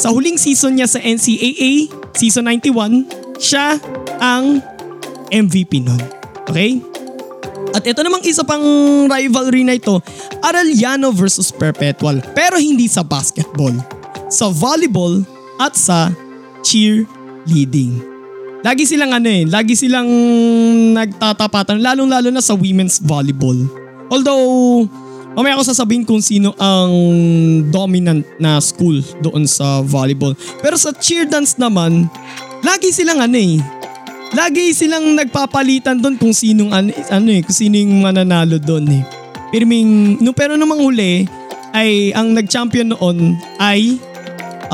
sa 0.00 0.10
huling 0.10 0.40
season 0.40 0.78
niya 0.78 0.88
sa 0.90 0.98
NCAA, 0.98 1.90
season 2.16 2.48
91, 2.48 3.38
siya 3.38 3.78
ang 4.18 4.62
MVP 5.30 5.84
nun. 5.84 6.00
Okay? 6.48 6.80
At 7.74 7.82
ito 7.82 8.00
namang 8.06 8.22
isa 8.22 8.46
pang 8.46 8.62
rivalry 9.10 9.66
na 9.66 9.74
ito, 9.74 9.98
Arellano 10.40 11.10
versus 11.10 11.50
Perpetual. 11.50 12.22
Pero 12.32 12.58
hindi 12.58 12.86
sa 12.86 13.02
basketball. 13.02 13.74
Sa 14.34 14.50
volleyball 14.50 15.22
at 15.62 15.78
sa 15.78 16.10
cheerleading. 16.66 18.02
Lagi 18.66 18.82
silang 18.88 19.14
ano 19.14 19.28
eh, 19.30 19.46
lagi 19.46 19.78
silang 19.78 20.08
nagtatapatan, 20.96 21.78
lalong-lalo 21.78 22.34
na 22.34 22.42
sa 22.42 22.58
women's 22.58 22.98
volleyball. 22.98 23.56
Although, 24.10 24.88
Mamaya 25.34 25.58
ako 25.58 25.66
sasabihin 25.66 26.06
kung 26.06 26.22
sino 26.22 26.54
ang 26.62 26.94
dominant 27.74 28.22
na 28.38 28.62
school 28.62 29.02
doon 29.18 29.50
sa 29.50 29.82
volleyball. 29.82 30.30
Pero 30.62 30.78
sa 30.78 30.94
cheer 30.94 31.26
dance 31.26 31.58
naman, 31.58 32.06
lagi 32.62 32.94
silang 32.94 33.18
ano 33.18 33.34
eh. 33.34 33.58
Lagi 34.30 34.70
silang 34.70 35.02
nagpapalitan 35.18 35.98
doon 35.98 36.14
kung 36.22 36.30
sinong 36.30 36.70
ano, 36.70 36.94
ano 37.10 37.28
eh, 37.34 37.42
kung 37.42 37.54
sino 37.54 37.74
yung 37.74 38.06
mananalo 38.06 38.62
doon 38.62 38.86
eh. 38.94 39.02
Pero, 39.50 39.66
ming, 39.66 40.22
no, 40.22 40.30
pero 40.30 40.54
namang 40.54 40.82
huli 40.82 41.26
ay 41.74 42.14
ang 42.14 42.30
nag-champion 42.30 42.94
noon 42.94 43.34
ay 43.58 43.98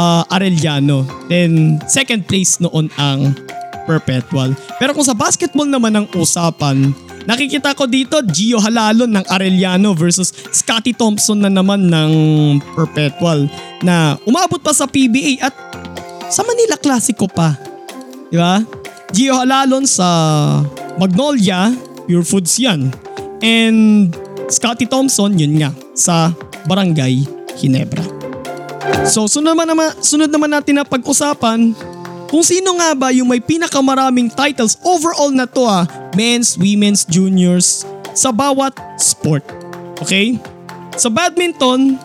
uh, 0.01 0.25
Arellano. 0.33 1.05
Then 1.29 1.85
second 1.85 2.25
place 2.25 2.57
noon 2.65 2.89
ang 2.97 3.37
Perpetual. 3.85 4.55
Pero 4.79 4.95
kung 4.95 5.03
sa 5.03 5.19
basketball 5.19 5.67
naman 5.67 5.91
ang 5.97 6.07
usapan, 6.15 6.95
Nakikita 7.29 7.77
ko 7.77 7.85
dito 7.85 8.17
Gio 8.33 8.57
Halalon 8.57 9.13
ng 9.13 9.25
Arellano 9.29 9.93
versus 9.93 10.33
Scotty 10.33 10.97
Thompson 10.97 11.45
na 11.45 11.53
naman 11.53 11.93
ng 11.93 12.13
Perpetual 12.73 13.45
na 13.85 14.17
umabot 14.25 14.57
pa 14.57 14.73
sa 14.73 14.89
PBA 14.89 15.37
at 15.45 15.53
sa 16.33 16.41
Manila 16.47 16.81
Classico 16.81 17.29
pa. 17.29 17.61
Di 18.33 18.41
ba? 18.41 18.65
Gio 19.13 19.37
Halalon 19.37 19.85
sa 19.85 20.09
Magnolia, 20.97 21.75
Pure 22.09 22.25
Foods 22.25 22.57
yan. 22.57 22.89
And 23.45 24.11
Scotty 24.49 24.89
Thompson, 24.89 25.37
yun 25.37 25.61
nga, 25.61 25.71
sa 25.93 26.33
Barangay 26.65 27.27
Ginebra. 27.61 28.20
So 29.07 29.27
sunod 29.27 29.57
naman, 29.57 29.67
naman, 29.67 29.89
sunod 30.01 30.31
naman 30.31 30.51
natin 30.51 30.79
na 30.79 30.85
pag-usapan 30.87 31.75
kung 32.31 32.47
sino 32.47 32.79
nga 32.79 32.95
ba 32.95 33.11
yung 33.11 33.27
may 33.27 33.43
pinakamaraming 33.43 34.31
titles 34.31 34.79
overall 34.87 35.35
na 35.35 35.51
to 35.51 35.67
ah, 35.67 35.83
men's, 36.15 36.55
women's, 36.55 37.03
juniors, 37.03 37.83
sa 38.15 38.31
bawat 38.31 38.71
sport. 39.03 39.43
Okay? 39.99 40.39
Sa 40.95 41.11
badminton, 41.11 41.99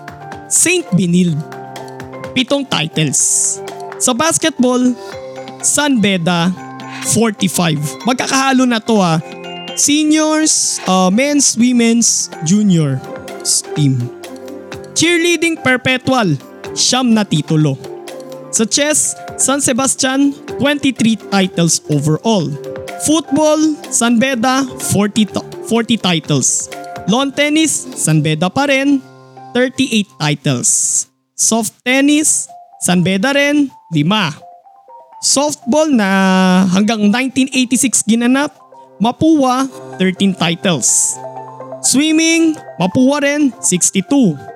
Saint 0.49 0.85
Benilde. 0.97 1.37
Pitong 2.33 2.65
titles. 2.65 3.61
Sa 4.01 4.17
basketball, 4.17 4.97
San 5.61 6.01
Beda, 6.01 6.49
45. 7.13 8.03
Magkakahalo 8.03 8.65
na 8.65 8.81
to 8.81 8.97
ah. 8.97 9.21
Seniors, 9.77 10.79
uh, 10.87 11.11
men's, 11.13 11.53
women's, 11.53 12.33
junior 12.47 12.97
team. 13.75 13.99
Cheerleading 14.95 15.59
perpetual, 15.59 16.39
siyam 16.75 17.15
na 17.15 17.23
titulo. 17.23 17.79
Sa 18.51 18.67
chess, 18.67 19.15
San 19.39 19.59
Sebastian, 19.59 20.31
23 20.59 21.17
titles 21.31 21.81
overall. 21.91 22.47
Football, 23.03 23.75
San 23.91 24.19
Beda, 24.19 24.63
40, 24.91 25.67
40 25.67 25.97
titles. 25.99 26.71
Lawn 27.11 27.31
tennis, 27.35 27.87
San 27.95 28.23
Beda 28.23 28.47
pa 28.47 28.67
rin, 28.71 29.03
38 29.51 30.07
titles. 30.19 30.69
Soft 31.35 31.75
tennis, 31.83 32.47
San 32.79 33.03
Beda 33.03 33.35
rin, 33.35 33.67
5. 33.91 34.07
Softball 35.19 35.91
na 35.91 36.09
hanggang 36.71 37.11
1986 37.11 38.07
ginanap, 38.07 38.55
Mapua, 39.03 39.67
13 39.99 40.31
titles. 40.31 41.19
Swimming, 41.83 42.55
Mapua 42.79 43.19
rin, 43.19 43.51
62. 43.59 44.54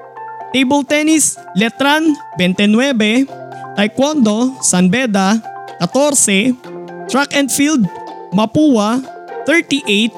Table 0.49 0.81
tennis, 0.81 1.37
Letran, 1.53 2.17
29. 2.41 3.29
Taekwondo, 3.77 4.57
San 4.65 4.89
Beda, 4.89 5.37
14. 5.77 6.57
Track 7.05 7.37
and 7.37 7.53
field, 7.53 7.85
Mapua, 8.33 9.01
38. 9.45 10.09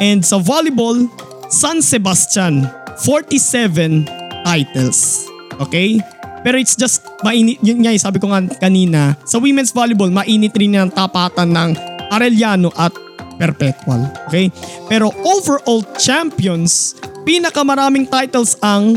And 0.00 0.24
sa 0.24 0.40
volleyball, 0.40 1.08
San 1.52 1.84
Sebastian, 1.84 2.64
47 3.04 4.08
titles. 4.44 5.28
Okay? 5.60 6.00
Pero 6.40 6.56
it's 6.56 6.76
just 6.76 7.04
mainit, 7.20 7.60
yun 7.60 7.84
nga 7.84 7.92
sabi 8.00 8.16
ko 8.16 8.32
nga 8.32 8.44
kanina, 8.56 9.16
sa 9.28 9.36
women's 9.36 9.76
volleyball, 9.76 10.08
mainit 10.08 10.56
rin 10.56 10.76
ang 10.76 10.88
tapatan 10.88 11.52
ng 11.52 11.70
Arellano 12.08 12.72
at 12.80 12.92
Perpetual. 13.36 14.08
Okay? 14.32 14.48
Pero 14.88 15.12
overall 15.24 15.84
champions, 16.00 16.96
pinakamaraming 17.28 18.08
titles 18.08 18.56
ang 18.64 18.96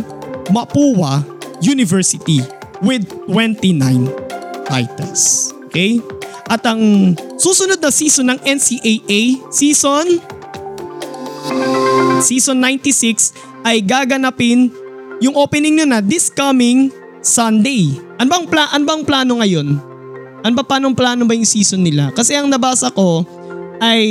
Mapua 0.49 1.23
University 1.61 2.41
with 2.81 3.05
29 3.27 3.79
titles. 4.65 5.53
Okay? 5.69 6.01
At 6.49 6.65
ang 6.65 7.13
susunod 7.37 7.77
na 7.77 7.93
season 7.93 8.33
ng 8.33 8.39
NCAA, 8.41 9.53
season 9.53 10.17
season 12.19 12.57
96 12.61 13.31
ay 13.63 13.81
gaganapin 13.85 14.73
yung 15.19 15.35
opening 15.35 15.79
nyo 15.79 15.87
na 15.87 15.99
this 15.99 16.31
coming 16.31 16.89
Sunday. 17.19 17.99
Ano 18.17 18.27
bang, 18.31 18.45
pla- 18.47 18.71
ano 18.71 18.83
bang 18.87 19.03
plano 19.03 19.33
ngayon? 19.43 19.67
Ano 20.39 20.53
ba 20.55 20.63
paanong 20.63 20.95
plano 20.95 21.27
ba 21.27 21.35
yung 21.35 21.47
season 21.47 21.83
nila? 21.83 22.15
Kasi 22.15 22.31
ang 22.31 22.47
nabasa 22.47 22.87
ko 22.95 23.27
ay 23.83 24.03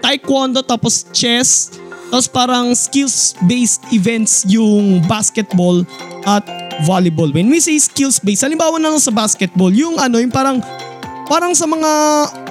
taekwondo 0.00 0.64
tapos 0.64 1.04
chess 1.12 1.72
tapos 2.08 2.24
parang 2.28 2.72
skills-based 2.72 3.77
events 3.90 4.46
yung 4.48 5.02
basketball 5.06 5.82
at 6.26 6.44
volleyball. 6.86 7.30
When 7.30 7.50
we 7.50 7.58
say 7.58 7.78
skills-based, 7.78 8.46
halimbawa 8.46 8.78
na 8.78 8.94
lang 8.94 9.02
sa 9.02 9.10
basketball, 9.10 9.72
yung 9.74 9.98
ano, 9.98 10.22
yung 10.22 10.30
parang 10.32 10.62
parang 11.28 11.52
sa 11.52 11.68
mga 11.68 11.90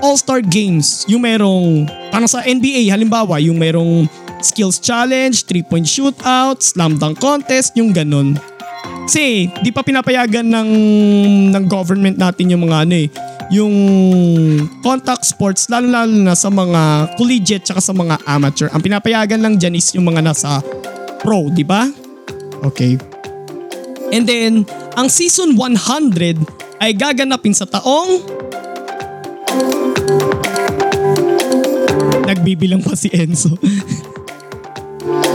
all-star 0.05 0.39
games, 0.45 1.03
yung 1.09 1.25
merong, 1.25 1.89
parang 2.13 2.29
sa 2.29 2.45
NBA, 2.45 2.93
halimbawa, 2.93 3.41
yung 3.41 3.57
merong 3.57 4.05
skills 4.39 4.77
challenge, 4.77 5.49
three-point 5.49 5.85
shootout, 5.85 6.61
slam 6.61 7.01
dunk 7.01 7.17
contest, 7.17 7.73
yung 7.73 7.89
ganun. 7.89 8.37
Kasi 9.07 9.47
di 9.63 9.71
pa 9.71 9.81
pinapayagan 9.81 10.45
ng 10.45 10.69
ng 11.55 11.63
government 11.65 12.19
natin 12.19 12.51
yung 12.53 12.67
mga 12.67 12.77
ano 12.85 12.95
eh, 12.95 13.07
yung 13.49 13.73
contact 14.83 15.23
sports 15.23 15.71
lalo 15.71 15.87
lalo 15.87 16.11
na 16.11 16.35
sa 16.35 16.51
mga 16.51 17.15
collegiate 17.15 17.63
tsaka 17.63 17.79
sa 17.79 17.95
mga 17.95 18.19
amateur. 18.27 18.67
Ang 18.75 18.83
pinapayagan 18.83 19.39
lang 19.39 19.55
diyan 19.55 19.73
is 19.79 19.95
yung 19.95 20.11
mga 20.11 20.21
nasa 20.21 20.59
pro, 21.19 21.49
di 21.49 21.65
ba? 21.65 21.89
Okay. 22.65 22.97
And 24.13 24.25
then, 24.25 24.65
ang 24.95 25.11
season 25.11 25.59
100 25.59 26.81
ay 26.81 26.93
gaganapin 26.93 27.53
sa 27.53 27.65
taong 27.65 28.37
Nagbibilang 32.27 32.83
pa 32.83 32.91
si 32.91 33.07
Enzo. 33.15 33.55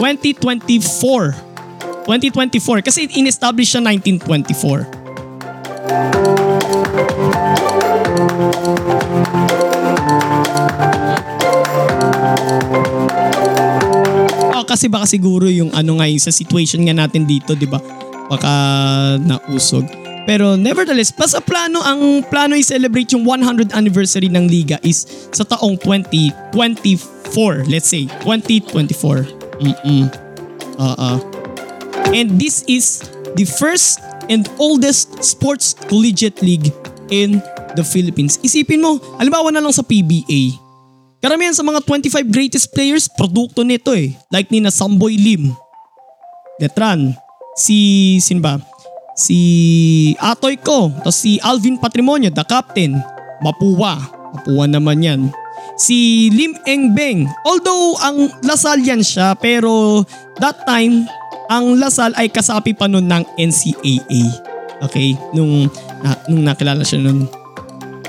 2024. 0.03 2.05
2024 2.05 2.85
kasi 2.85 3.09
in-establish 3.17 3.73
siya 3.73 3.81
1924. 3.81 5.02
Kasi 14.73 14.89
baka 14.89 15.05
siguro 15.05 15.47
yung 15.53 15.69
ano 15.77 16.01
nga 16.01 16.09
sa 16.17 16.33
situation 16.33 16.81
nga 16.89 16.97
natin 16.97 17.29
dito, 17.29 17.53
'di 17.53 17.69
ba? 17.69 17.79
Baka 18.33 18.53
nausog. 19.21 19.85
Pero 20.23 20.55
nevertheless, 20.55 21.11
basta 21.11 21.43
plano 21.43 21.83
ang 21.83 22.23
plano 22.31 22.55
i-celebrate 22.55 23.11
yung 23.13 23.27
100th 23.27 23.75
anniversary 23.75 24.31
ng 24.31 24.47
liga 24.47 24.79
is 24.87 25.03
sa 25.35 25.43
taong 25.43 25.75
2024. 25.83 27.67
Let's 27.67 27.91
say 27.91 28.07
2024. 28.23 29.27
Mm-mm. 29.61 30.07
Uh-uh. 30.79 31.19
And 32.15 32.39
this 32.39 32.63
is 32.71 33.03
the 33.35 33.45
first 33.45 33.99
and 34.31 34.47
oldest 34.63 35.11
sports 35.27 35.75
collegiate 35.91 36.39
league 36.39 36.71
in 37.11 37.43
the 37.75 37.83
Philippines. 37.83 38.39
Isipin 38.47 38.79
mo, 38.79 39.03
halimbawa 39.19 39.51
na 39.51 39.59
lang 39.59 39.75
sa 39.75 39.83
PBA. 39.83 40.72
Karamihan 41.23 41.55
sa 41.55 41.63
mga 41.63 41.87
25 41.87 42.27
greatest 42.27 42.67
players, 42.75 43.07
produkto 43.07 43.63
nito 43.63 43.95
eh. 43.95 44.11
Like 44.27 44.51
ni 44.51 44.59
na 44.59 44.75
Samboy 44.75 45.15
Lim. 45.15 45.55
Detran. 46.59 47.15
Si, 47.55 48.19
sin 48.19 48.43
ba? 48.43 48.59
Si 49.15 49.39
Atoy 50.19 50.59
Ko. 50.59 50.91
Tapos 50.91 51.23
si 51.23 51.39
Alvin 51.47 51.79
Patrimonio, 51.79 52.27
the 52.35 52.43
captain. 52.43 52.99
Mapuwa. 53.39 54.03
Mapuwa 54.35 54.67
naman 54.67 54.99
yan. 54.99 55.21
Si 55.79 56.27
Lim 56.35 56.59
Engbeng. 56.67 57.31
Although 57.47 58.03
ang 58.03 58.27
Lasal 58.43 58.83
yan 58.83 59.07
siya 59.07 59.39
pero 59.39 60.03
that 60.43 60.59
time 60.67 61.07
ang 61.47 61.79
Lasal 61.79 62.19
ay 62.19 62.35
kasapi 62.35 62.75
pa 62.75 62.91
nun 62.91 63.07
ng 63.07 63.23
NCAA. 63.39 64.23
Okay? 64.91 65.15
Nung, 65.31 65.71
na, 66.03 66.19
nung 66.27 66.43
nakilala 66.43 66.83
siya 66.83 66.99
nun. 66.99 67.31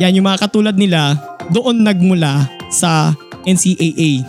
Yan 0.01 0.17
yung 0.17 0.25
mga 0.25 0.49
katulad 0.49 0.73
nila 0.73 1.13
doon 1.53 1.85
nagmula 1.85 2.62
sa 2.73 3.13
NCAA. 3.45 4.25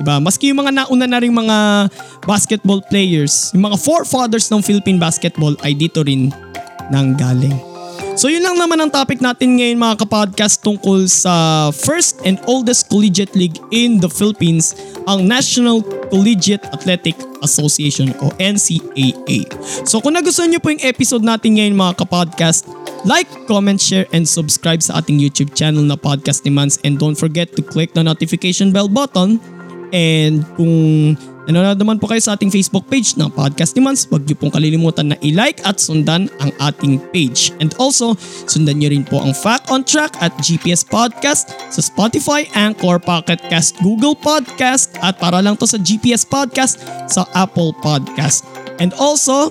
Diba? 0.00 0.16
Maski 0.20 0.52
yung 0.52 0.64
mga 0.64 0.84
nauna 0.84 1.06
na 1.08 1.20
rin 1.20 1.32
mga 1.32 1.88
basketball 2.24 2.80
players, 2.88 3.52
yung 3.52 3.68
mga 3.72 3.80
forefathers 3.80 4.48
ng 4.52 4.60
Philippine 4.60 5.00
basketball 5.00 5.56
ay 5.64 5.76
dito 5.76 6.04
rin 6.04 6.32
nang 6.92 7.16
galing. 7.16 7.70
So 8.20 8.28
yun 8.28 8.44
lang 8.44 8.60
naman 8.60 8.76
ang 8.76 8.92
topic 8.92 9.22
natin 9.24 9.56
ngayon 9.56 9.80
mga 9.80 10.04
kapodcast 10.04 10.60
tungkol 10.60 11.08
sa 11.08 11.68
first 11.72 12.20
and 12.28 12.36
oldest 12.44 12.92
collegiate 12.92 13.32
league 13.32 13.56
in 13.72 13.96
the 13.96 14.10
Philippines, 14.12 14.76
ang 15.08 15.24
National 15.24 15.80
Collegiate 16.10 16.64
Athletic 16.74 17.16
Association 17.40 18.12
o 18.20 18.28
NCAA. 18.36 19.48
So 19.88 20.04
kung 20.04 20.18
nagustuhan 20.18 20.52
nyo 20.52 20.60
po 20.60 20.68
yung 20.68 20.84
episode 20.84 21.24
natin 21.24 21.56
ngayon 21.56 21.76
mga 21.76 21.96
kapodcast, 22.02 22.68
like, 23.04 23.28
comment, 23.46 23.80
share, 23.80 24.06
and 24.12 24.26
subscribe 24.28 24.82
sa 24.82 25.00
ating 25.00 25.20
YouTube 25.20 25.56
channel 25.56 25.82
na 25.84 25.96
Podcast 25.96 26.44
ni 26.44 26.52
Mans 26.52 26.76
and 26.84 27.00
don't 27.00 27.16
forget 27.16 27.52
to 27.56 27.62
click 27.62 27.92
the 27.96 28.02
notification 28.04 28.72
bell 28.72 28.88
button 28.88 29.40
and 29.90 30.46
kung 30.54 31.16
nanonood 31.50 31.82
naman 31.82 31.96
po 31.98 32.06
kayo 32.06 32.22
sa 32.22 32.38
ating 32.38 32.52
Facebook 32.52 32.86
page 32.86 33.18
ng 33.18 33.26
Podcast 33.32 33.74
ni 33.74 33.82
Mans, 33.82 34.06
huwag 34.06 34.22
niyo 34.22 34.38
pong 34.38 34.54
kalilimutan 34.54 35.10
na 35.10 35.16
i-like 35.24 35.58
at 35.66 35.82
sundan 35.82 36.30
ang 36.38 36.54
ating 36.62 37.02
page. 37.10 37.50
And 37.58 37.74
also, 37.80 38.14
sundan 38.46 38.78
niyo 38.78 38.94
rin 38.94 39.02
po 39.02 39.18
ang 39.18 39.34
Fact 39.34 39.72
on 39.72 39.82
Track 39.82 40.14
at 40.22 40.30
GPS 40.38 40.86
Podcast 40.86 41.50
sa 41.72 41.80
Spotify, 41.82 42.46
Anchor, 42.54 43.02
Pocket 43.02 43.42
Cast, 43.50 43.80
Google 43.82 44.14
Podcast 44.14 44.94
at 45.02 45.18
para 45.18 45.42
lang 45.42 45.58
to 45.58 45.66
sa 45.66 45.80
GPS 45.80 46.22
Podcast 46.22 46.78
sa 47.10 47.26
Apple 47.34 47.74
Podcast. 47.82 48.46
And 48.78 48.94
also, 48.96 49.50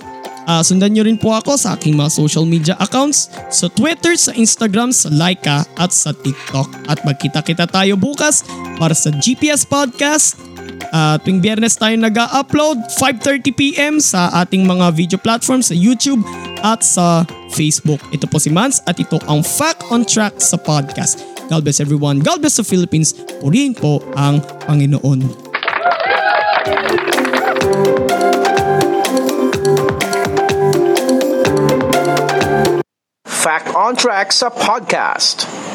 Uh, 0.50 0.66
sundan 0.66 0.90
nyo 0.90 1.06
rin 1.06 1.14
po 1.14 1.30
ako 1.30 1.54
sa 1.54 1.78
aking 1.78 1.94
mga 1.94 2.10
social 2.10 2.42
media 2.42 2.74
accounts 2.82 3.30
sa 3.54 3.70
Twitter, 3.70 4.18
sa 4.18 4.34
Instagram, 4.34 4.90
sa 4.90 5.06
Laika 5.06 5.62
at 5.78 5.94
sa 5.94 6.10
TikTok. 6.10 6.90
At 6.90 7.06
magkita-kita 7.06 7.70
tayo 7.70 7.94
bukas 7.94 8.42
para 8.74 8.90
sa 8.90 9.14
GPS 9.14 9.62
Podcast. 9.62 10.42
Uh, 10.90 11.14
tuwing 11.22 11.38
biyernes 11.38 11.78
tayo 11.78 11.94
nag-upload 11.94 12.82
5.30pm 12.98 14.02
sa 14.02 14.26
ating 14.42 14.66
mga 14.66 14.90
video 14.90 15.22
platforms 15.22 15.70
sa 15.70 15.76
YouTube 15.78 16.26
at 16.66 16.82
sa 16.82 17.22
Facebook. 17.54 18.02
Ito 18.10 18.26
po 18.26 18.42
si 18.42 18.50
Mans 18.50 18.82
at 18.90 18.98
ito 18.98 19.22
ang 19.30 19.46
Fact 19.46 19.86
on 19.94 20.02
Track 20.02 20.42
sa 20.42 20.58
podcast. 20.58 21.22
God 21.46 21.62
bless 21.62 21.78
everyone. 21.78 22.18
God 22.18 22.42
bless 22.42 22.58
the 22.58 22.66
Philippines. 22.66 23.14
Purihin 23.38 23.70
po 23.78 24.02
ang 24.18 24.42
Panginoon. 24.66 25.30
Fact 33.40 33.72
on 33.74 33.96
Tracks, 33.96 34.36
sa 34.44 34.50
podcast. 34.52 35.69